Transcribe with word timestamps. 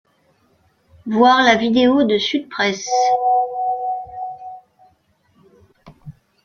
Voir 1.05 1.43
la 1.43 1.53
vidéo 1.57 2.03
de 2.05 2.17
SudPresse. 2.17 2.89